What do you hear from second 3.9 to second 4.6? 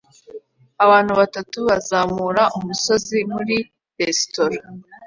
resitora